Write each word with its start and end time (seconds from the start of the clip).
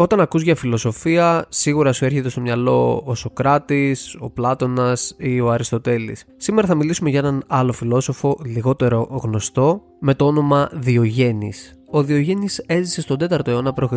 Όταν 0.00 0.20
ακούς 0.20 0.42
για 0.42 0.54
φιλοσοφία, 0.54 1.46
σίγουρα 1.48 1.92
σου 1.92 2.04
έρχεται 2.04 2.28
στο 2.28 2.40
μυαλό 2.40 3.02
ο 3.06 3.14
Σοκράτης, 3.14 4.16
ο 4.20 4.30
Πλάτωνας 4.30 5.14
ή 5.18 5.40
ο 5.40 5.50
Αριστοτέλης. 5.50 6.24
Σήμερα 6.36 6.66
θα 6.66 6.74
μιλήσουμε 6.74 7.10
για 7.10 7.18
έναν 7.18 7.44
άλλο 7.46 7.72
φιλόσοφο, 7.72 8.38
λιγότερο 8.44 9.20
γνωστό, 9.22 9.82
με 10.00 10.14
το 10.14 10.26
όνομα 10.26 10.68
Διογέννης. 10.72 11.74
Ο 11.90 12.02
Διογέννης 12.02 12.62
έζησε 12.66 13.00
στον 13.00 13.16
4ο 13.20 13.46
αιώνα 13.46 13.72
π.Χ. 13.72 13.92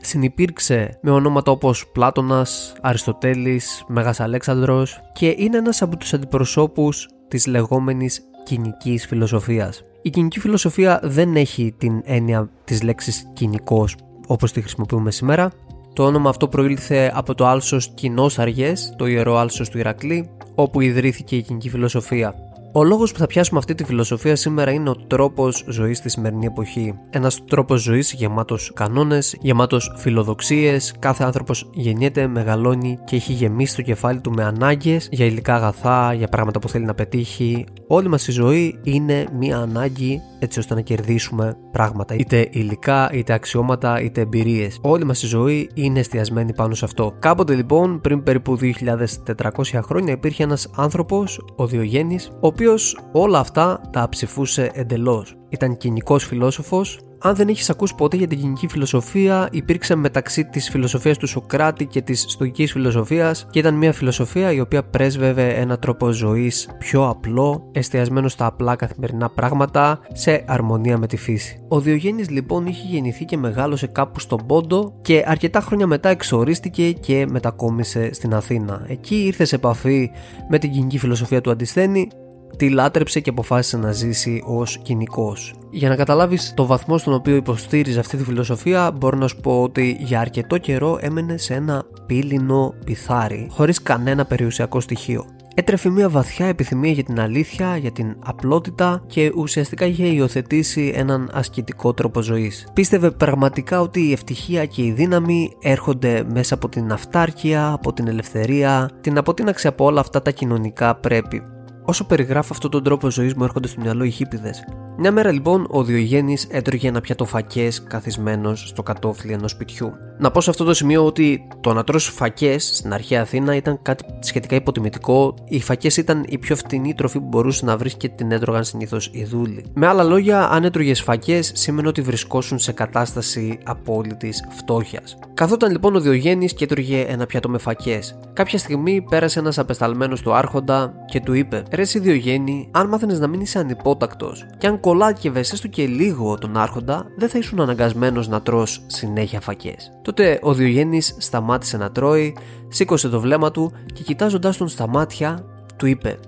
Συνυπήρξε 0.00 0.98
με 1.02 1.10
ονόματα 1.10 1.50
όπως 1.50 1.86
Πλάτωνας, 1.92 2.74
Αριστοτέλης, 2.80 3.84
Μέγας 3.88 4.20
Αλέξανδρος 4.20 5.00
και 5.12 5.34
είναι 5.38 5.56
ένας 5.56 5.82
από 5.82 5.96
τους 5.96 6.12
αντιπροσώπους 6.12 7.08
της 7.28 7.46
λεγόμενης 7.46 8.22
κοινικής 8.44 9.06
φιλοσοφίας. 9.06 9.82
Η 10.02 10.10
κοινική 10.10 10.40
φιλοσοφία 10.40 11.00
δεν 11.02 11.36
έχει 11.36 11.74
την 11.78 12.02
έννοια 12.04 12.50
της 12.64 12.82
λέξης 12.82 13.30
κοινικός 13.32 13.96
όπως 14.28 14.52
τη 14.52 14.60
χρησιμοποιούμε 14.60 15.10
σήμερα. 15.10 15.52
Το 15.92 16.04
όνομα 16.04 16.30
αυτό 16.30 16.48
προήλθε 16.48 17.12
από 17.14 17.34
το 17.34 17.46
άλσος 17.46 17.88
κοινός 17.88 18.38
αργές, 18.38 18.94
το 18.96 19.06
ιερό 19.06 19.36
άλσος 19.36 19.68
του 19.68 19.78
Ηρακλή, 19.78 20.30
όπου 20.54 20.80
ιδρύθηκε 20.80 21.36
η 21.36 21.42
κοινική 21.42 21.68
φιλοσοφία. 21.68 22.34
Ο 22.72 22.84
λόγος 22.84 23.12
που 23.12 23.18
θα 23.18 23.26
πιάσουμε 23.26 23.58
αυτή 23.58 23.74
τη 23.74 23.84
φιλοσοφία 23.84 24.36
σήμερα 24.36 24.70
είναι 24.70 24.90
ο 24.90 24.96
τρόπος 24.96 25.64
ζωής 25.68 25.98
στη 25.98 26.08
σημερινή 26.08 26.46
εποχή. 26.46 26.94
Ένας 27.10 27.44
τρόπος 27.44 27.82
ζωής 27.82 28.12
γεμάτος 28.12 28.72
κανόνες, 28.74 29.36
γεμάτος 29.40 29.94
φιλοδοξίες. 29.96 30.94
Κάθε 30.98 31.24
άνθρωπος 31.24 31.70
γεννιέται, 31.72 32.26
μεγαλώνει 32.26 32.98
και 33.04 33.16
έχει 33.16 33.32
γεμίσει 33.32 33.76
το 33.76 33.82
κεφάλι 33.82 34.20
του 34.20 34.30
με 34.30 34.44
ανάγκες 34.44 35.08
για 35.10 35.26
υλικά 35.26 35.54
αγαθά, 35.54 36.12
για 36.12 36.28
πράγματα 36.28 36.58
που 36.58 36.68
θέλει 36.68 36.84
να 36.84 36.94
πετύχει. 36.94 37.64
Όλη 37.86 38.08
μας 38.08 38.28
η 38.28 38.32
ζωή 38.32 38.78
είναι 38.82 39.26
μία 39.38 39.58
ανάγκη 39.58 40.20
έτσι 40.38 40.58
ώστε 40.58 40.74
να 40.74 40.80
κερδίσουμε 40.80 41.56
πράγματα. 41.72 42.14
Είτε 42.14 42.48
υλικά, 42.50 43.10
είτε 43.12 43.32
αξιώματα, 43.32 44.00
είτε 44.00 44.20
εμπειρίες. 44.20 44.78
Όλη 44.82 45.04
μας 45.04 45.22
η 45.22 45.26
ζωή 45.26 45.70
είναι 45.74 45.98
εστιασμένη 45.98 46.54
πάνω 46.54 46.74
σε 46.74 46.84
αυτό. 46.84 47.14
Κάποτε 47.18 47.54
λοιπόν, 47.54 48.00
πριν 48.00 48.22
περίπου 48.22 48.56
2400 48.56 49.80
χρόνια, 49.82 50.12
υπήρχε 50.12 50.42
ένας 50.42 50.70
άνθρωπος, 50.74 51.44
ο 51.56 51.66
Διογέννης, 51.66 52.30
ο 52.40 52.52
οποίος 52.58 52.98
όλα 53.12 53.38
αυτά 53.38 53.80
τα 53.90 54.08
ψηφούσε 54.08 54.70
εντελώς. 54.74 55.36
Ήταν 55.48 55.76
κοινικός 55.76 56.24
φιλόσοφος. 56.24 57.00
Αν 57.20 57.34
δεν 57.34 57.48
έχεις 57.48 57.70
ακούσει 57.70 57.94
ποτέ 57.94 58.16
για 58.16 58.26
την 58.26 58.38
κοινική 58.40 58.68
φιλοσοφία, 58.68 59.48
υπήρξε 59.52 59.94
μεταξύ 59.94 60.44
της 60.44 60.70
φιλοσοφίας 60.70 61.16
του 61.18 61.26
Σοκράτη 61.26 61.86
και 61.86 62.02
της 62.02 62.24
στοική 62.28 62.66
φιλοσοφίας 62.66 63.46
και 63.50 63.58
ήταν 63.58 63.74
μια 63.74 63.92
φιλοσοφία 63.92 64.52
η 64.52 64.60
οποία 64.60 64.84
πρέσβευε 64.84 65.48
ένα 65.48 65.78
τρόπο 65.78 66.10
ζωής 66.10 66.68
πιο 66.78 67.08
απλό, 67.08 67.70
εστιασμένο 67.72 68.28
στα 68.28 68.46
απλά 68.46 68.76
καθημερινά 68.76 69.30
πράγματα, 69.30 70.00
σε 70.12 70.44
αρμονία 70.46 70.98
με 70.98 71.06
τη 71.06 71.16
φύση. 71.16 71.64
Ο 71.68 71.80
Διογέννης 71.80 72.30
λοιπόν 72.30 72.66
είχε 72.66 72.86
γεννηθεί 72.88 73.24
και 73.24 73.36
μεγάλωσε 73.36 73.86
κάπου 73.86 74.20
στον 74.20 74.46
Πόντο 74.46 74.92
και 75.02 75.24
αρκετά 75.26 75.60
χρόνια 75.60 75.86
μετά 75.86 76.08
εξορίστηκε 76.08 76.92
και 76.92 77.26
μετακόμισε 77.30 78.14
στην 78.14 78.34
Αθήνα. 78.34 78.84
Εκεί 78.88 79.16
ήρθε 79.16 79.44
σε 79.44 79.54
επαφή 79.54 80.10
με 80.48 80.58
την 80.58 80.70
κοινική 80.70 80.98
φιλοσοφία 80.98 81.40
του 81.40 81.50
Αντισθένη 81.50 82.08
τη 82.56 82.70
λάτρεψε 82.70 83.20
και 83.20 83.30
αποφάσισε 83.30 83.76
να 83.76 83.92
ζήσει 83.92 84.42
ως 84.46 84.78
κοινικός. 84.82 85.54
Για 85.70 85.88
να 85.88 85.96
καταλάβεις 85.96 86.52
το 86.56 86.66
βαθμό 86.66 86.98
στον 86.98 87.14
οποίο 87.14 87.36
υποστήριζε 87.36 88.00
αυτή 88.00 88.16
τη 88.16 88.24
φιλοσοφία 88.24 88.90
μπορώ 88.90 89.16
να 89.18 89.28
σου 89.28 89.36
πω 89.36 89.62
ότι 89.62 89.96
για 90.00 90.20
αρκετό 90.20 90.58
καιρό 90.58 90.98
έμενε 91.00 91.36
σε 91.36 91.54
ένα 91.54 91.84
πύλινο 92.06 92.74
πιθάρι 92.84 93.46
χωρίς 93.50 93.82
κανένα 93.82 94.24
περιουσιακό 94.24 94.80
στοιχείο. 94.80 95.24
Έτρεφε 95.54 95.88
μια 95.88 96.08
βαθιά 96.08 96.46
επιθυμία 96.46 96.92
για 96.92 97.04
την 97.04 97.20
αλήθεια, 97.20 97.76
για 97.76 97.90
την 97.90 98.16
απλότητα 98.24 99.02
και 99.06 99.32
ουσιαστικά 99.36 99.86
είχε 99.86 100.06
υιοθετήσει 100.06 100.92
έναν 100.94 101.30
ασκητικό 101.32 101.94
τρόπο 101.94 102.20
ζωής. 102.20 102.68
Πίστευε 102.72 103.10
πραγματικά 103.10 103.80
ότι 103.80 104.00
η 104.00 104.12
ευτυχία 104.12 104.64
και 104.64 104.82
η 104.82 104.92
δύναμη 104.92 105.52
έρχονται 105.62 106.24
μέσα 106.32 106.54
από 106.54 106.68
την 106.68 106.92
αυτάρκεια, 106.92 107.72
από 107.72 107.92
την 107.92 108.08
ελευθερία, 108.08 108.90
την 109.00 109.18
αποτείναξη 109.18 109.66
από 109.66 109.84
όλα 109.84 110.00
αυτά 110.00 110.22
τα 110.22 110.30
κοινωνικά 110.30 110.96
πρέπει. 110.96 111.42
Όσο 111.88 112.04
περιγράφω 112.04 112.48
αυτόν 112.52 112.70
τον 112.70 112.82
τρόπο 112.82 113.10
ζωής 113.10 113.34
μου, 113.34 113.44
έρχονται 113.44 113.68
στο 113.68 113.80
μυαλό 113.80 114.04
οι 114.04 114.10
χίπηδες. 114.10 114.64
Μια 115.00 115.12
μέρα 115.12 115.32
λοιπόν 115.32 115.66
ο 115.70 115.82
Διογέννης 115.82 116.46
έτρωγε 116.50 116.88
ένα 116.88 117.00
πιάτο 117.00 117.24
φακές 117.24 117.82
καθισμένος 117.82 118.68
στο 118.68 118.82
κατόφλι 118.82 119.32
ενός 119.32 119.50
σπιτιού. 119.50 119.92
Να 120.18 120.30
πω 120.30 120.40
σε 120.40 120.50
αυτό 120.50 120.64
το 120.64 120.74
σημείο 120.74 121.04
ότι 121.04 121.46
το 121.60 121.72
να 121.72 121.84
τρώσει 121.84 122.10
φακές 122.10 122.76
στην 122.76 122.92
αρχαία 122.92 123.20
Αθήνα 123.20 123.54
ήταν 123.54 123.78
κάτι 123.82 124.04
σχετικά 124.20 124.56
υποτιμητικό. 124.56 125.34
Οι 125.44 125.60
φακές 125.60 125.96
ήταν 125.96 126.24
η 126.28 126.38
πιο 126.38 126.56
φτηνή 126.56 126.94
τροφή 126.94 127.18
που 127.18 127.26
μπορούσε 127.26 127.64
να 127.64 127.76
βρεις 127.76 127.94
και 127.94 128.08
την 128.08 128.32
έτρωγαν 128.32 128.64
συνήθως 128.64 129.10
οι 129.12 129.24
δούλοι. 129.24 129.64
Με 129.74 129.86
άλλα 129.86 130.02
λόγια, 130.02 130.48
αν 130.48 130.64
έτρωγες 130.64 131.02
φακές, 131.02 131.52
σημαίνει 131.54 131.88
ότι 131.88 132.00
βρισκόσουν 132.00 132.58
σε 132.58 132.72
κατάσταση 132.72 133.58
απόλυτης 133.64 134.44
φτώχειας. 134.50 135.18
Καθόταν 135.34 135.70
λοιπόν 135.70 135.94
ο 135.94 136.00
Διογέννης 136.00 136.54
και 136.54 136.64
έτρωγε 136.64 137.04
ένα 137.08 137.26
πιάτο 137.26 137.48
με 137.48 137.58
φακές. 137.58 138.18
Κάποια 138.32 138.58
στιγμή 138.58 139.02
πέρασε 139.02 139.38
ένας 139.38 139.58
απεσταλμένος 139.58 140.22
του 140.22 140.34
Άρχοντα 140.34 140.92
και 141.06 141.20
του 141.20 141.32
είπε: 141.32 141.62
Ρε 141.78 141.84
Διογέννη, 141.84 142.68
αν 142.70 142.88
μάθαινες 142.88 143.20
να 143.20 143.26
μην 143.26 143.40
είσαι 143.40 143.58
ανυπότακτος 143.58 144.46
και 144.58 144.66
αν 144.66 144.80
κολάκευε 144.80 145.38
έστω 145.38 145.68
και 145.68 145.86
λίγο 145.86 146.38
τον 146.38 146.56
Άρχοντα, 146.56 147.06
δεν 147.16 147.28
θα 147.28 147.38
ήσουν 147.38 147.60
αναγκασμένος 147.60 148.28
να 148.28 148.42
τρως 148.42 148.82
συνέχεια 148.86 149.40
φακές. 149.40 149.92
Τότε 150.02 150.38
ο 150.42 150.54
Διογέννης 150.54 151.16
σταμάτησε 151.18 151.76
να 151.76 151.90
τρώει, 151.90 152.36
σήκωσε 152.68 153.08
το 153.08 153.20
βλέμμα 153.20 153.50
του 153.50 153.72
και 153.94 154.02
κοιτάζοντάς 154.02 154.56
τον 154.56 154.68
στα 154.68 154.88
μάτια, 154.88 155.44
του 155.76 155.86
είπε: 155.86 156.18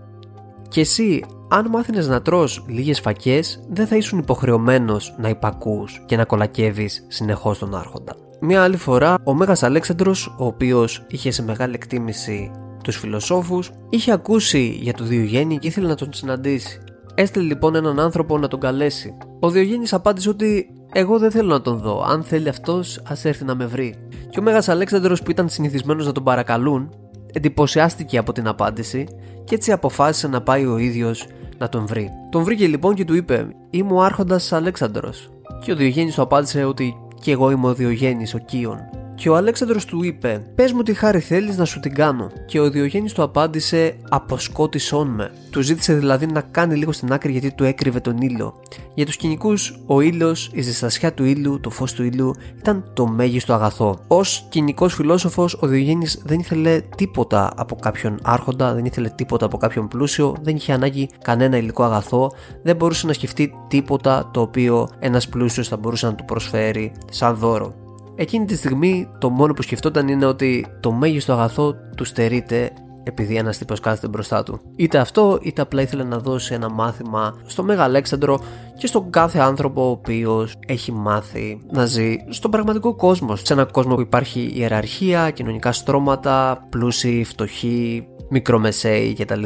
Και 0.69 0.81
εσύ, 0.81 1.25
αν 1.49 1.69
μάθαινες 1.69 2.09
να 2.09 2.22
τρως 2.22 2.65
λίγες 2.69 3.00
φακές, 3.00 3.62
δεν 3.69 3.87
θα 3.87 3.97
ήσουν 3.97 4.19
υποχρεωμένος 4.19 5.15
να 5.19 5.28
υπακούς 5.28 6.03
και 6.06 6.16
να 6.16 6.25
κολακεύεις 6.25 7.06
συνεχώς 7.09 7.59
τον 7.59 7.75
άρχοντα. 7.75 8.16
Μία 8.41 8.62
άλλη 8.62 8.77
φορά, 8.77 9.15
ο 9.25 9.34
Μέγας 9.34 9.62
Αλέξανδρος, 9.62 10.34
ο 10.39 10.44
οποίος 10.44 11.06
είχε 11.09 11.31
σε 11.31 11.43
μεγάλη 11.43 11.75
εκτίμηση 11.75 12.50
τους 12.83 12.97
φιλοσόφους, 12.97 13.71
είχε 13.91 14.13
ακούσει 14.13 14.79
για 14.81 14.93
το 14.93 15.05
Διογέννη 15.05 15.59
και 15.59 15.67
ήθελε 15.67 15.89
να 15.89 15.95
τον 15.95 16.13
συναντήσει. 16.13 16.81
Έστειλε 17.15 17.45
λοιπόν 17.45 17.75
έναν 17.75 18.01
άνθρωπο 18.01 18.39
να 18.39 18.49
τον 18.49 18.61
καλέσει. 18.61 19.17
Ο 19.41 19.51
Διογέννης 19.51 19.93
απάντησε 19.93 20.29
ότι 20.29 20.71
εγώ 20.93 21.19
δεν 21.19 21.31
θέλω 21.31 21.49
να 21.49 21.61
τον 21.61 21.79
δω. 21.79 22.05
Αν 22.09 22.23
θέλει 22.23 22.49
αυτός, 22.49 23.01
ας 23.05 23.25
έρθει 23.25 23.45
να 23.45 23.55
με 23.55 23.67
βρει. 23.67 23.95
Και 24.31 24.39
ο 24.39 24.43
Μέγας 24.43 24.69
Αλέξανδρος 24.69 25.23
που 25.23 25.31
ήταν 25.31 25.49
συνηθισμένος 25.49 26.07
να 26.07 26.13
τον 26.13 26.25
παρακαλούν, 26.25 26.95
εντυπωσιάστηκε 27.33 28.19
από 28.19 28.33
την 28.33 28.49
απάντηση 28.49 29.07
και 29.45 29.55
έτσι 29.55 29.73
αποφάσισε 29.73 30.29
να 30.29 30.43
πάει 30.43 30.67
ο 30.67 30.79
ίδιος 30.79 31.27
να 31.59 31.69
τον 31.69 31.87
βρει. 31.87 32.11
Τον 32.31 32.43
βρήκε 32.43 32.67
λοιπόν 32.67 32.95
και 32.95 33.05
του 33.05 33.15
είπε: 33.15 33.49
Είμαι 33.71 33.93
ο 33.93 34.03
Άρχοντας 34.03 34.53
Αλέξανδρος. 34.53 35.31
Και 35.65 35.73
ο 35.73 35.77
Διογέννης 35.77 36.15
του 36.15 36.23
απάντησε 36.23 36.65
ότι 36.65 36.95
και 37.21 37.33
εγώ 37.33 37.51
είμαι 37.51 37.67
ο 37.67 37.75
Διογέννης 37.75 38.35
ο 38.35 38.39
Κίον. 38.39 38.79
Και 39.21 39.29
ο 39.29 39.37
Αλέξανδρος 39.37 39.85
του 39.85 40.03
είπε: 40.03 40.43
Πες 40.55 40.73
μου 40.73 40.83
τι 40.83 40.95
χάρη 40.95 41.21
θέλεις 41.21 41.57
να 41.57 41.65
σου 41.65 41.81
την 41.81 41.95
κάνω. 41.95 42.31
Και 42.47 42.61
ο 42.61 42.71
Διογέννης 42.71 43.13
του 43.13 43.23
απάντησε: 43.23 43.97
Αποσκότησόν 44.09 45.09
με. 45.09 45.31
Του 45.51 45.61
ζήτησε 45.61 45.95
δηλαδή 45.95 46.27
να 46.27 46.41
κάνει 46.41 46.77
λίγο 46.77 46.93
στην 46.93 47.13
άκρη 47.13 47.33
γιατί 47.33 47.53
του 47.53 47.65
έκρυβε 47.65 48.01
τον 48.01 48.21
ήλιο. 48.21 48.55
Για 48.95 49.07
τους 49.07 49.17
κοινικού, 49.17 49.53
ο 49.87 50.01
ήλιος, 50.01 50.51
η 50.53 50.61
ζεστασιά 50.61 51.13
του 51.15 51.25
ήλιου, 51.25 51.61
το 51.61 51.71
φως 51.71 51.93
του 51.93 52.05
ήλιου 52.05 52.35
ήταν 52.59 52.91
το 52.95 53.07
μέγιστο 53.07 53.53
αγαθό. 53.53 53.99
Ω 54.09 54.21
κοινικό 54.49 54.89
φιλόσοφος, 54.89 55.59
ο 55.61 55.67
Διογέννης 55.67 56.23
δεν 56.25 56.39
ήθελε 56.39 56.81
τίποτα 56.97 57.53
από 57.57 57.77
κάποιον 57.77 58.19
άρχοντα, 58.23 58.75
δεν 58.75 58.85
ήθελε 58.85 59.09
τίποτα 59.09 59.47
από 59.47 59.57
κάποιον 59.57 59.89
πλούσιο, 59.89 60.37
δεν 60.43 60.57
είχε 60.57 60.73
ανάγκη 60.73 61.09
κανένα 61.23 61.57
υλικό 61.57 61.83
αγαθό, 61.83 62.33
δεν 62.63 62.77
μπορούσε 62.77 63.07
να 63.07 63.13
σκεφτεί 63.13 63.55
τίποτα 63.69 64.31
το 64.33 64.41
οποίο 64.41 64.89
ένας 64.99 65.29
πλούσιος 65.29 65.69
θα 65.69 65.77
μπορούσε 65.77 66.07
να 66.07 66.15
του 66.15 66.25
προσφέρει 66.25 66.93
σαν 67.11 67.35
δώρο. 67.35 67.80
Εκείνη 68.21 68.45
τη 68.45 68.57
στιγμή 68.57 69.09
το 69.19 69.31
μόνο 69.31 69.53
που 69.53 69.63
σκεφτόταν 69.63 70.09
είναι 70.09 70.27
ότι 70.27 70.67
το 70.81 70.93
μέγιστο 70.93 71.33
αγαθό 71.33 71.75
του 71.97 72.05
στερείται 72.05 72.71
επειδή 73.03 73.37
ένας 73.37 73.59
τύπος 73.59 73.81
κάθεται 73.81 74.09
μπροστά 74.09 74.43
του. 74.43 74.61
Είτε 74.77 74.99
αυτό, 74.99 75.39
είτε 75.43 75.63
απλά 75.63 75.83
ήθελε 75.83 76.05
να 76.05 76.19
δώσει 76.19 76.55
ένα 76.55 76.71
μάθημα 76.71 77.39
στο 77.47 77.63
Μέγα 77.63 77.83
Αλέξανδρο 77.83 78.41
και 78.79 78.87
στον 78.87 79.11
κάθε 79.11 79.39
άνθρωπο 79.39 79.87
ο 79.87 79.91
οποίος 79.91 80.55
έχει 80.67 80.93
μάθει 80.93 81.61
να 81.71 81.87
ζει 81.87 82.17
στον 82.29 82.51
πραγματικό 82.51 82.95
κόσμο. 82.95 83.37
Σε 83.37 83.53
έναν 83.53 83.71
κόσμο 83.71 83.95
που 83.95 84.01
υπάρχει 84.01 84.53
ιεραρχία, 84.55 85.31
κοινωνικά 85.31 85.73
στρώματα, 85.73 86.66
πλούσιοι, 86.69 87.25
φτωχοί, 87.25 88.07
μικρομεσαίοι 88.28 89.15
κτλ. 89.15 89.43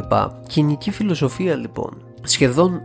Κοινική 0.47 0.91
φιλοσοφία 0.91 1.55
λοιπόν. 1.55 2.03
Σχεδόν 2.23 2.81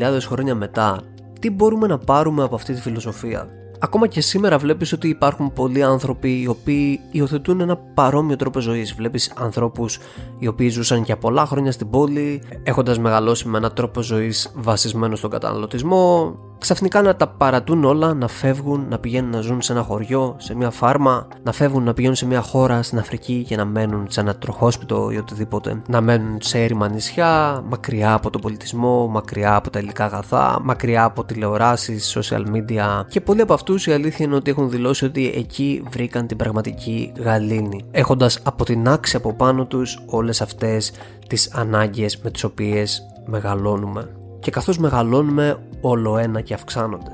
2.500 0.00 0.18
χρόνια 0.20 0.54
μετά, 0.54 1.00
τι 1.40 1.50
μπορούμε 1.50 1.86
να 1.86 1.98
πάρουμε 1.98 2.42
από 2.42 2.54
αυτή 2.54 2.74
τη 2.74 2.80
φιλοσοφία; 2.80 3.48
Ακόμα 3.80 4.06
και 4.06 4.20
σήμερα 4.20 4.58
βλέπεις 4.58 4.92
ότι 4.92 5.08
υπάρχουν 5.08 5.52
πολλοί 5.52 5.82
άνθρωποι 5.82 6.40
οι 6.40 6.46
οποίοι 6.46 7.00
υιοθετούν 7.10 7.60
ένα 7.60 7.76
παρόμοιο 7.76 8.36
τρόπο 8.36 8.60
ζωής. 8.60 8.94
Βλέπεις 8.94 9.32
ανθρώπους 9.36 9.98
οι 10.38 10.46
οποίοι 10.46 10.68
ζούσαν 10.68 11.02
για 11.02 11.16
πολλά 11.16 11.46
χρόνια 11.46 11.72
στην 11.72 11.90
πόλη, 11.90 12.42
έχοντας 12.62 12.98
μεγαλώσει 12.98 13.48
με 13.48 13.58
έναν 13.58 13.74
τρόπο 13.74 14.02
ζωής 14.02 14.52
βασισμένο 14.54 15.16
στον 15.16 15.30
καταναλωτισμό, 15.30 16.34
ξαφνικά 16.58 17.02
να 17.02 17.16
τα 17.16 17.28
παρατούν 17.28 17.84
όλα, 17.84 18.14
να 18.14 18.28
φεύγουν, 18.28 18.86
να 18.88 18.98
πηγαίνουν 18.98 19.30
να 19.30 19.40
ζουν 19.40 19.62
σε 19.62 19.72
ένα 19.72 19.82
χωριό, 19.82 20.36
σε 20.38 20.54
μια 20.54 20.70
φάρμα, 20.70 21.28
να 21.42 21.52
φεύγουν 21.52 21.82
να 21.82 21.94
πηγαίνουν 21.94 22.16
σε 22.16 22.26
μια 22.26 22.40
χώρα 22.40 22.82
στην 22.82 22.98
Αφρική 22.98 23.44
και 23.48 23.56
να 23.56 23.64
μένουν 23.64 24.06
σε 24.08 24.20
ένα 24.20 24.34
τροχόσπιτο 24.36 25.10
ή 25.10 25.16
οτιδήποτε, 25.16 25.82
να 25.88 26.00
μένουν 26.00 26.38
σε 26.40 26.62
έρημα 26.62 26.88
νησιά, 26.88 27.62
μακριά 27.68 28.12
από 28.12 28.30
τον 28.30 28.40
πολιτισμό, 28.40 29.06
μακριά 29.06 29.54
από 29.54 29.70
τα 29.70 29.78
υλικά 29.78 30.04
αγαθά, 30.04 30.60
μακριά 30.62 31.04
από 31.04 31.24
τηλεοράσεις, 31.24 32.18
social 32.18 32.44
media. 32.54 33.04
Και 33.08 33.20
πολλοί 33.20 33.40
από 33.40 33.54
αυτούς 33.54 33.86
η 33.86 33.92
αλήθεια 33.92 34.26
είναι 34.26 34.34
ότι 34.34 34.50
έχουν 34.50 34.70
δηλώσει 34.70 35.04
ότι 35.04 35.32
εκεί 35.36 35.82
βρήκαν 35.90 36.26
την 36.26 36.36
πραγματική 36.36 37.12
γαλήνη, 37.18 37.84
έχοντας 37.90 38.38
αποτινάξει 38.42 39.16
από 39.16 39.34
πάνω 39.34 39.66
τους 39.66 40.02
όλες 40.06 40.40
αυτές 40.40 40.92
τις 41.28 41.54
ανάγκες 41.54 42.18
με 42.18 42.30
τις 42.30 42.44
οποίες 42.44 43.02
μεγαλώνουμε 43.26 44.17
και 44.40 44.50
καθώς 44.50 44.78
μεγαλώνουμε 44.78 45.58
όλο 45.80 46.18
ένα 46.18 46.40
και 46.40 46.54
αυξάνονται. 46.54 47.10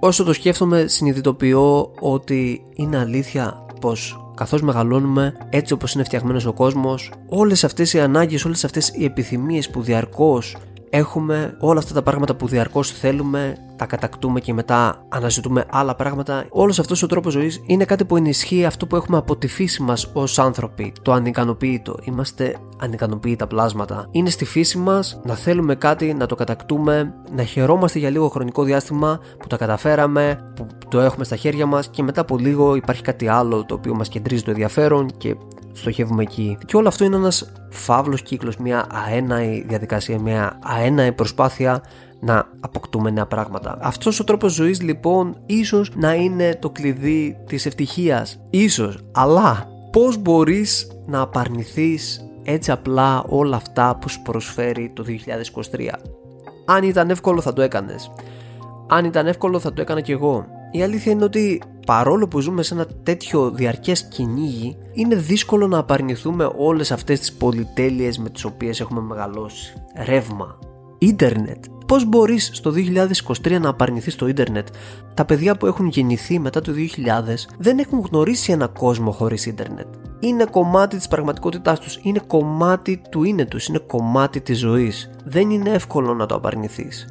Όσο 0.00 0.24
το 0.24 0.32
σκέφτομαι 0.32 0.86
συνειδητοποιώ 0.86 1.90
ότι 2.00 2.62
είναι 2.74 2.98
αλήθεια 2.98 3.66
πως 3.80 4.30
καθώς 4.34 4.62
μεγαλώνουμε 4.62 5.34
έτσι 5.50 5.72
όπως 5.72 5.92
είναι 5.92 6.04
φτιαγμένος 6.04 6.46
ο 6.46 6.52
κόσμος 6.52 7.12
όλες 7.28 7.64
αυτές 7.64 7.92
οι 7.92 8.00
ανάγκες, 8.00 8.44
όλες 8.44 8.64
αυτές 8.64 8.92
οι 8.94 9.04
επιθυμίες 9.04 9.70
που 9.70 9.82
διαρκώς 9.82 10.56
έχουμε 10.90 11.56
όλα 11.60 11.78
αυτά 11.78 11.94
τα 11.94 12.02
πράγματα 12.02 12.34
που 12.34 12.46
διαρκώς 12.46 12.90
θέλουμε 12.90 13.56
τα 13.78 13.86
κατακτούμε 13.86 14.40
και 14.40 14.52
μετά 14.52 15.04
αναζητούμε 15.08 15.64
άλλα 15.70 15.94
πράγματα. 15.94 16.46
Όλος 16.48 16.78
αυτός 16.78 17.02
ο 17.02 17.06
τρόπος 17.06 17.32
ζωής 17.32 17.62
είναι 17.66 17.84
κάτι 17.84 18.04
που 18.04 18.16
ενισχύει 18.16 18.64
αυτό 18.64 18.86
που 18.86 18.96
έχουμε 18.96 19.16
από 19.16 19.36
τη 19.36 19.46
φύση 19.46 19.82
μας 19.82 20.10
ως 20.12 20.38
άνθρωποι, 20.38 20.92
το 21.02 21.12
ανικανοποίητο. 21.12 21.96
Είμαστε 22.04 22.56
ανικανοποίητα 22.78 23.46
πλάσματα. 23.46 24.08
Είναι 24.10 24.30
στη 24.30 24.44
φύση 24.44 24.78
μας 24.78 25.20
να 25.24 25.34
θέλουμε 25.34 25.74
κάτι, 25.74 26.14
να 26.14 26.26
το 26.26 26.34
κατακτούμε, 26.34 27.14
να 27.32 27.42
χαιρόμαστε 27.42 27.98
για 27.98 28.10
λίγο 28.10 28.28
χρονικό 28.28 28.62
διάστημα 28.62 29.20
που 29.38 29.46
τα 29.46 29.56
καταφέραμε, 29.56 30.52
που 30.54 30.66
το 30.88 31.00
έχουμε 31.00 31.24
στα 31.24 31.36
χέρια 31.36 31.66
μας 31.66 31.88
και 31.88 32.02
μετά 32.02 32.20
από 32.20 32.38
λίγο 32.38 32.74
υπάρχει 32.74 33.02
κάτι 33.02 33.28
άλλο 33.28 33.64
το 33.64 33.74
οποίο 33.74 33.94
μας 33.94 34.08
κεντρίζει 34.08 34.42
το 34.42 34.50
ενδιαφέρον 34.50 35.10
και 35.16 35.36
στοχεύουμε 35.78 36.22
εκεί. 36.22 36.58
Και 36.66 36.76
όλο 36.76 36.88
αυτό 36.88 37.04
είναι 37.04 37.16
ένας 37.16 37.52
φαύλος 37.70 38.22
κύκλος, 38.22 38.56
μια 38.56 38.86
αέναη 39.06 39.64
διαδικασία, 39.68 40.18
μια 40.18 40.58
αέναη 40.62 41.12
προσπάθεια 41.12 41.82
να 42.20 42.48
αποκτούμε 42.60 43.10
νέα 43.10 43.26
πράγματα. 43.26 43.78
Αυτός 43.80 44.20
ο 44.20 44.24
τρόπος 44.24 44.52
ζωής 44.52 44.82
λοιπόν 44.82 45.36
ίσως 45.46 45.90
να 45.94 46.14
είναι 46.14 46.56
το 46.60 46.70
κλειδί 46.70 47.36
της 47.46 47.66
ευτυχίας. 47.66 48.40
Ίσως, 48.50 48.98
αλλά 49.12 49.68
πώς 49.92 50.16
μπορείς 50.16 50.90
να 51.06 51.20
απαρνηθείς 51.20 52.28
έτσι 52.44 52.70
απλά 52.70 53.24
όλα 53.28 53.56
αυτά 53.56 53.96
που 54.00 54.08
σου 54.08 54.22
προσφέρει 54.22 54.92
το 54.94 55.04
2023. 55.04 55.98
Αν 56.66 56.82
ήταν 56.82 57.10
εύκολο 57.10 57.40
θα 57.40 57.52
το 57.52 57.62
έκανες. 57.62 58.10
Αν 58.88 59.04
ήταν 59.04 59.26
εύκολο 59.26 59.58
θα 59.58 59.72
το 59.72 59.80
έκανα 59.80 60.00
κι 60.00 60.12
εγώ. 60.12 60.46
Η 60.72 60.82
αλήθεια 60.82 61.12
είναι 61.12 61.24
ότι 61.24 61.62
παρόλο 61.88 62.28
που 62.28 62.40
ζούμε 62.40 62.62
σε 62.62 62.74
ένα 62.74 62.86
τέτοιο 63.02 63.50
διαρκές 63.50 64.04
κυνήγι, 64.04 64.76
είναι 64.92 65.14
δύσκολο 65.14 65.66
να 65.66 65.78
απαρνηθούμε 65.78 66.50
όλες 66.56 66.92
αυτές 66.92 67.20
τις 67.20 67.32
πολυτέλειες 67.32 68.18
με 68.18 68.30
τις 68.30 68.44
οποίες 68.44 68.80
έχουμε 68.80 69.00
μεγαλώσει. 69.00 69.72
Ρεύμα, 70.04 70.58
ίντερνετ, 70.98 71.64
Πώς 71.86 72.04
μπορείς 72.04 72.50
στο 72.52 72.70
2023 72.70 73.58
να 73.60 73.68
απαρνηθείς 73.68 74.16
το 74.16 74.28
ίντερνετ; 74.28 74.68
Τα 75.14 75.24
παιδιά 75.24 75.56
που 75.56 75.66
έχουν 75.66 75.86
γεννηθεί 75.86 76.38
μετά 76.38 76.60
το 76.60 76.72
2000 76.72 77.48
δεν 77.58 77.78
έχουν 77.78 78.06
γνωρίσει 78.10 78.52
ένα 78.52 78.66
κόσμο 78.66 79.10
χωρίς 79.10 79.46
ίντερνετ. 79.46 79.86
Είναι 80.20 80.44
κομμάτι 80.44 80.96
της 80.96 81.08
πραγματικότητάς 81.08 81.80
τους, 81.80 81.98
είναι 82.02 82.20
κομμάτι 82.26 83.02
του 83.10 83.22
είναι 83.22 83.44
τους, 83.44 83.66
είναι 83.66 83.78
κομμάτι 83.78 84.40
της 84.40 84.58
ζωής. 84.58 85.10
Δεν 85.24 85.50
είναι 85.50 85.70
εύκολο 85.70 86.14
να 86.14 86.26
το 86.26 86.34
απαρνηθείς. 86.34 87.06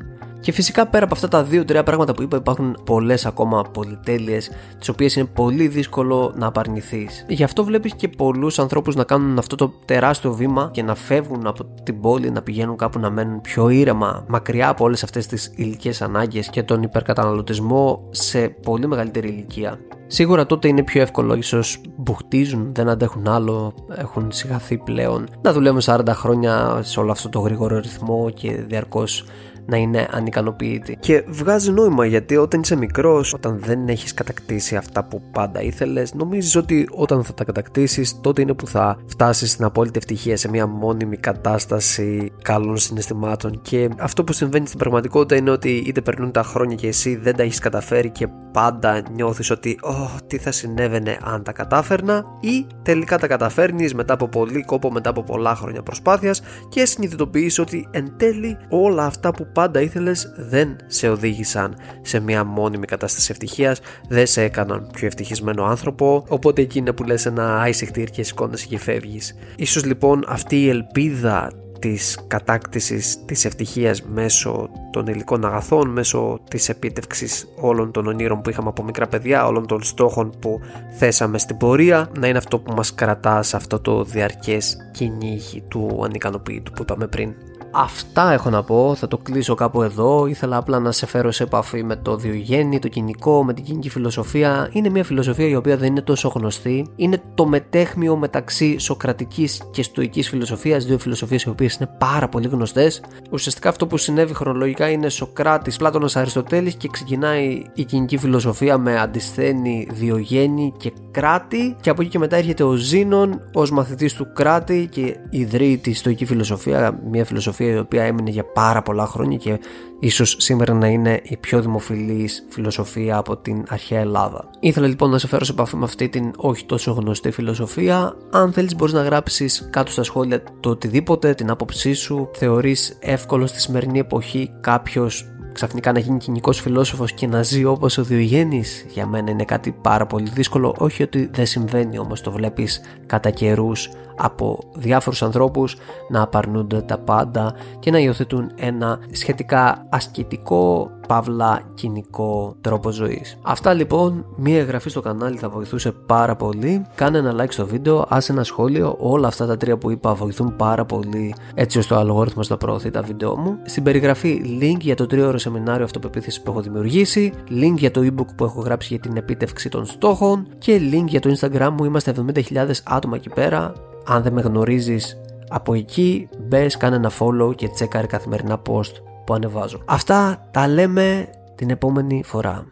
Και 0.47 0.53
φυσικά 0.53 0.87
πέρα 0.87 1.05
από 1.05 1.13
αυτά 1.13 1.27
τα 1.27 1.43
δύο-τρία 1.43 1.83
πράγματα 1.83 2.13
που 2.13 2.21
είπα, 2.21 2.37
υπάρχουν 2.37 2.77
πολλές 2.85 3.25
ακόμα 3.25 3.63
πολυτέλειες, 3.73 4.51
τις 4.79 4.89
οποίες 4.89 5.15
είναι 5.15 5.25
πολύ 5.25 5.67
δύσκολο 5.67 6.33
να 6.35 6.47
απαρνηθείς. 6.47 7.25
Γι' 7.27 7.43
αυτό 7.43 7.63
βλέπεις 7.63 7.93
και 7.95 8.07
πολλούς 8.07 8.59
ανθρώπους 8.59 8.95
να 8.95 9.03
κάνουν 9.03 9.37
αυτό 9.37 9.55
το 9.55 9.73
τεράστιο 9.85 10.33
βήμα 10.33 10.69
και 10.73 10.83
να 10.83 10.95
φεύγουν 10.95 11.47
από 11.47 11.63
την 11.83 12.01
πόλη, 12.01 12.31
να 12.31 12.41
πηγαίνουν 12.41 12.77
κάπου 12.77 12.99
να 12.99 13.09
μένουν 13.09 13.41
πιο 13.41 13.69
ήρεμα, 13.69 14.25
μακριά 14.27 14.69
από 14.69 14.83
όλες 14.83 15.03
αυτές 15.03 15.27
τις 15.27 15.51
ηλικίε 15.55 15.93
ανάγκες 15.99 16.49
και 16.49 16.63
τον 16.63 16.83
υπερκαταναλωτισμό 16.83 18.07
σε 18.09 18.47
πολύ 18.47 18.87
μεγαλύτερη 18.87 19.27
ηλικία. 19.27 19.79
Σίγουρα 20.07 20.45
τότε 20.45 20.67
είναι 20.67 20.83
πιο 20.83 21.01
εύκολο, 21.01 21.35
ίσως 21.35 21.81
μπουχτίζουν, 21.95 22.69
δεν 22.73 22.89
αντέχουν 22.89 23.27
άλλο, 23.27 23.73
έχουν 23.95 24.31
σιγαθεί 24.31 24.77
πλέον 24.77 25.27
να 25.41 25.53
δουλεύουν 25.53 25.81
40 25.83 26.01
χρόνια 26.07 26.79
σε 26.83 26.99
όλο 26.99 27.11
αυτό 27.11 27.29
το 27.29 27.39
γρήγορο 27.39 27.79
ρυθμό 27.79 28.29
και 28.29 28.51
διαρκώς 28.51 29.25
να 29.67 29.77
είναι 29.77 30.07
ανικανοποιητή. 30.11 30.97
Και 30.99 31.23
βγάζει 31.27 31.71
νόημα 31.71 32.05
γιατί 32.05 32.37
όταν 32.37 32.61
είσαι 32.61 32.75
μικρός, 32.75 33.33
όταν 33.33 33.59
δεν 33.59 33.87
έχεις 33.87 34.13
κατακτήσει 34.13 34.75
αυτά 34.75 35.03
που 35.03 35.21
πάντα 35.31 35.61
ήθελες, 35.61 36.13
νομίζει 36.13 36.57
ότι 36.57 36.87
όταν 36.91 37.23
θα 37.23 37.33
τα 37.33 37.43
κατακτήσεις, 37.43 38.21
τότε 38.21 38.41
είναι 38.41 38.53
που 38.53 38.67
θα 38.67 38.97
φτάσεις 39.05 39.51
στην 39.51 39.65
απόλυτη 39.65 39.97
ευτυχία 39.97 40.37
σε 40.37 40.49
μια 40.49 40.67
μόνιμη 40.67 41.17
κατάσταση 41.17 42.31
καλών 42.41 42.77
συναισθημάτων. 42.77 43.61
Και 43.61 43.89
αυτό 43.97 44.23
που 44.23 44.33
συμβαίνει 44.33 44.67
στην 44.67 44.79
πραγματικότητα 44.79 45.35
είναι 45.35 45.49
ότι 45.49 45.69
είτε 45.69 46.01
περνούν 46.01 46.31
τα 46.31 46.43
χρόνια 46.43 46.75
και 46.75 46.87
εσύ 46.87 47.15
δεν 47.15 47.35
τα 47.35 47.43
έχεις 47.43 47.59
καταφέρει 47.59 48.09
και 48.09 48.27
πάντα 48.51 49.01
νιώθεις 49.13 49.49
ότι, 49.49 49.79
oh, 49.83 50.19
τι 50.27 50.37
θα 50.37 50.51
συνέβαινε 50.51 51.17
αν 51.23 51.43
τα 51.43 51.51
κατάφερνα, 51.51 52.25
ή 52.39 52.67
τελικά 52.81 53.17
τα 53.17 53.27
καταφέρνεις 53.27 53.93
μετά 53.93 54.13
από 54.13 54.27
πολύ 54.27 54.63
κόπο, 54.63 54.91
μετά 54.91 55.09
από 55.09 55.23
πολλά 55.23 55.55
χρόνια 55.55 55.83
προσπάθειας 55.83 56.41
και 56.69 56.85
συνειδητοποιείς 56.85 57.59
ότι 57.59 57.87
εν 57.91 58.13
τέλει 58.17 58.57
όλα 58.69 59.05
αυτά 59.05 59.31
που 59.31 59.47
πάντα 59.57 59.81
ήθελες 59.81 60.33
δεν 60.35 60.75
σε 60.87 61.09
οδήγησαν 61.09 61.75
σε 62.01 62.19
μια 62.19 62.43
μόνιμη 62.43 62.85
κατάσταση 62.85 63.31
ευτυχίας, 63.31 63.79
δεν 64.07 64.27
σε 64.27 64.41
έκαναν 64.41 64.89
πιο 64.93 65.07
ευτυχισμένο 65.07 65.63
άνθρωπο, 65.63 66.25
οπότε 66.27 66.61
εκεί 66.61 66.77
είναι 66.77 66.91
που 66.91 67.03
λες 67.03 67.25
ένα 67.25 67.61
άισιχτήρ 67.61 68.09
και 68.09 68.23
σηκώνεσαι 68.23 68.65
και 68.65 68.77
φεύγεις. 68.77 69.35
Ίσως 69.55 69.85
λοιπόν 69.85 70.23
αυτή 70.27 70.61
η 70.61 70.69
ελπίδα 70.69 71.51
της 71.79 72.17
κατάκτησης 72.27 73.25
της 73.25 73.45
ευτυχίας 73.45 74.03
μέσω 74.03 74.69
των 74.91 75.07
υλικών 75.07 75.45
αγαθών, 75.45 75.89
μέσω 75.89 76.39
της 76.49 76.69
επίτευξης 76.69 77.47
όλων 77.59 77.91
των 77.91 78.07
ονείρων 78.07 78.41
που 78.41 78.49
είχαμε 78.49 78.69
από 78.69 78.83
μικρά 78.83 79.07
παιδιά, 79.07 79.45
όλων 79.45 79.67
των 79.67 79.83
στόχων 79.83 80.33
που 80.39 80.59
θέσαμε 80.97 81.37
στην 81.37 81.57
πορεία, 81.57 82.09
να 82.19 82.27
είναι 82.27 82.37
αυτό 82.37 82.59
που 82.59 82.73
μας 82.73 82.93
κρατά 82.95 83.43
σε 83.43 83.55
αυτό 83.55 83.79
το 83.79 84.03
διαρκές 84.03 84.77
κυνήγι 84.91 85.63
του 85.67 86.01
ανικανοποίητου 86.03 86.71
που 86.71 86.81
είπαμε 86.81 87.07
πριν. 87.07 87.33
Αυτά 87.79 88.31
έχω 88.31 88.49
να 88.49 88.63
πω, 88.63 88.95
θα 88.95 89.07
το 89.07 89.17
κλείσω 89.17 89.55
κάπου 89.55 89.81
εδώ. 89.81 90.25
Ήθελα 90.25 90.57
απλά 90.57 90.79
να 90.79 90.91
σε 90.91 91.05
φέρω 91.05 91.31
σε 91.31 91.43
επαφή 91.43 91.83
με 91.83 91.95
το 91.95 92.15
διογέννη, 92.15 92.79
το 92.79 92.87
κοινικό, 92.87 93.43
με 93.43 93.53
την 93.53 93.63
κοινική 93.63 93.89
φιλοσοφία. 93.89 94.69
Είναι 94.71 94.89
μια 94.89 95.03
φιλοσοφία 95.03 95.47
η 95.47 95.55
οποία 95.55 95.77
δεν 95.77 95.87
είναι 95.87 96.01
τόσο 96.01 96.31
γνωστή. 96.35 96.87
Είναι 96.95 97.21
το 97.33 97.45
μετέχμιο 97.45 98.15
μεταξύ 98.15 98.77
σοκρατικής 98.77 99.61
και 99.71 99.83
στοική 99.83 100.21
φιλοσοφίας, 100.21 100.85
δύο 100.85 100.97
φιλοσοφίες 100.99 101.43
οι 101.43 101.49
οποίες 101.49 101.75
είναι 101.75 101.89
πάρα 101.97 102.29
πολύ 102.29 102.47
γνωστές. 102.47 103.01
Ουσιαστικά 103.31 103.69
αυτό 103.69 103.87
που 103.87 103.97
συνέβη 103.97 104.33
χρονολογικά 104.33 104.89
είναι 104.89 105.09
Σοκράτης, 105.09 105.77
Πλάτωνας 105.77 106.15
Αριστοτέλης 106.15 106.75
και 106.75 106.87
ξεκινάει 106.91 107.63
η 107.73 107.83
κοινική 107.83 108.17
φιλοσοφία 108.17 108.77
με 108.77 108.99
αντισθένη 108.99 109.87
Διογέννη 109.91 110.73
και 110.77 110.91
Κράτη. 111.11 111.75
Και 111.81 111.89
από 111.89 112.01
εκεί 112.01 112.11
και 112.11 112.19
μετά 112.19 112.35
έρχεται 112.35 112.63
ο 112.63 112.73
Ζήνων 112.73 113.41
ως 113.53 113.71
μαθητής 113.71 114.13
του 114.13 114.27
Κράτη 114.33 114.87
και 114.91 115.15
ιδρύει 115.29 115.77
τη 115.77 115.93
στοική 115.93 116.25
φιλοσοφία, 116.25 116.99
μια 117.09 117.25
φιλοσοφία 117.25 117.65
η 117.67 117.77
οποία 117.77 118.03
έμεινε 118.03 118.29
για 118.29 118.43
πάρα 118.43 118.81
πολλά 118.81 119.05
χρόνια 119.05 119.37
και 119.37 119.59
ίσως 119.99 120.35
σήμερα 120.39 120.73
να 120.73 120.87
είναι 120.87 121.21
η 121.23 121.37
πιο 121.37 121.61
δημοφιλής 121.61 122.45
φιλοσοφία 122.49 123.17
από 123.17 123.37
την 123.37 123.63
αρχαία 123.69 123.99
Ελλάδα. 123.99 124.49
Ήθελα 124.59 124.87
λοιπόν 124.87 125.09
να 125.09 125.17
σε 125.17 125.27
φέρω 125.27 125.45
σε 125.45 125.51
επαφή 125.51 125.75
με 125.75 125.83
αυτή 125.83 126.09
την 126.09 126.31
όχι 126.37 126.65
τόσο 126.65 126.91
γνωστή 126.91 127.31
φιλοσοφία. 127.31 128.15
Αν 128.31 128.53
θέλεις 128.53 128.75
μπορείς 128.75 128.93
να 128.93 129.01
γράψεις 129.01 129.67
κάτω 129.71 129.91
στα 129.91 130.03
σχόλια 130.03 130.43
το 130.59 130.69
οτιδήποτε, 130.69 131.33
την 131.33 131.49
άποψή 131.49 131.93
σου. 131.93 132.29
Θεωρείς 132.33 132.97
εύκολο 132.99 133.47
στη 133.47 133.59
σημερινή 133.59 133.99
εποχή 133.99 134.51
κάποιος 134.61 135.25
ξαφνικά 135.57 135.91
να 135.91 135.99
γίνει 135.99 136.17
κοινικός 136.17 136.59
φιλόσοφος 136.61 137.11
και 137.11 137.27
να 137.27 137.43
ζει 137.43 137.65
όπως 137.65 137.97
ο 137.97 138.03
Διογέννης, 138.03 138.85
για 138.89 139.05
μένα 139.05 139.31
είναι 139.31 139.45
κάτι 139.45 139.71
πάρα 139.81 140.05
πολύ 140.05 140.29
δύσκολο. 140.29 140.75
Όχι 140.77 141.03
ότι 141.03 141.29
δεν 141.33 141.45
συμβαίνει 141.45 141.99
όμως, 141.99 142.21
το 142.21 142.31
βλέπεις 142.31 142.81
κατά 143.05 143.29
καιρούς 143.29 143.89
από 144.17 144.59
διάφορους 144.75 145.23
ανθρώπους 145.23 145.75
να 146.09 146.21
απαρνούνται 146.21 146.81
τα 146.81 146.97
πάντα 146.97 147.53
και 147.79 147.91
να 147.91 147.97
υιοθετούν 147.97 148.51
ένα 148.55 148.99
σχετικά 149.11 149.87
ασκητικό 149.89 150.91
παύλα 151.07 151.61
κοινικό 151.73 152.55
τρόπο 152.61 152.89
ζωής. 152.89 153.37
Αυτά 153.41 153.73
λοιπόν, 153.73 154.25
μία 154.35 154.59
εγγραφή 154.59 154.89
στο 154.89 155.01
κανάλι 155.01 155.37
θα 155.37 155.49
βοηθούσε 155.49 155.91
πάρα 155.91 156.35
πολύ. 156.35 156.85
Κάνε 156.95 157.17
ένα 157.17 157.43
like 157.43 157.51
στο 157.51 157.65
βίντεο, 157.67 158.05
άσε 158.09 158.31
ένα 158.31 158.43
σχόλιο, 158.43 158.95
όλα 158.99 159.27
αυτά 159.27 159.45
τα 159.45 159.57
τρία 159.57 159.77
που 159.77 159.91
είπα 159.91 160.13
βοηθούν 160.13 160.55
πάρα 160.55 160.85
πολύ 160.85 161.35
έτσι 161.53 161.77
ώστε 161.77 161.93
ο 161.93 161.97
αλγόριθμος 161.97 162.49
να 162.49 162.57
προωθεί 162.57 162.89
τα 162.89 163.01
βίντεο 163.01 163.37
μου. 163.37 163.57
Στην 163.65 163.83
περιγραφή 163.83 164.59
link 164.61 164.79
για 164.79 164.95
το 164.95 165.05
τρίωρο 165.05 165.37
σεμινάριο 165.37 165.83
αυτοπεποίθηση 165.83 166.41
που 166.41 166.51
έχω 166.51 166.61
δημιουργήσει, 166.61 167.33
link 167.49 167.75
για 167.77 167.91
το 167.91 168.01
ebook 168.01 168.27
που 168.35 168.43
έχω 168.43 168.61
γράψει 168.61 168.87
για 168.93 168.99
την 168.99 169.17
επίτευξη 169.17 169.69
των 169.69 169.85
στόχων 169.85 170.47
και 170.57 170.81
link 170.93 171.05
για 171.05 171.19
το 171.19 171.35
instagram 171.39 171.69
μου, 171.77 171.83
είμαστε 171.83 172.13
70.000 172.33 172.69
άτομα 172.83 173.15
εκεί 173.15 173.29
πέρα 173.29 173.73
αν 174.07 174.23
δεν 174.23 174.33
με 174.33 174.41
γνωρίζεις 174.41 175.17
από 175.49 175.73
εκεί 175.73 176.29
μπες 176.47 176.77
κάνε 176.77 176.95
ένα 176.95 177.11
follow 177.19 177.55
και 177.55 177.67
τσέκαρε 177.67 178.07
καθημερινά 178.07 178.61
post 178.69 178.91
που 179.27 179.33
ανεβάζω. 179.33 179.81
Αυτά 179.85 180.47
τα 180.51 180.67
λέμε 180.67 181.29
την 181.55 181.69
επόμενη 181.69 182.23
φορά. 182.25 182.65